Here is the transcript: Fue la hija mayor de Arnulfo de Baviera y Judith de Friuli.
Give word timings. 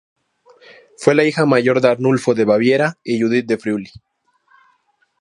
Fue 0.97 1.13
la 1.13 1.25
hija 1.25 1.45
mayor 1.45 1.79
de 1.79 1.89
Arnulfo 1.89 2.33
de 2.33 2.43
Baviera 2.43 2.97
y 3.03 3.21
Judith 3.21 3.45
de 3.45 3.59
Friuli. 3.59 3.91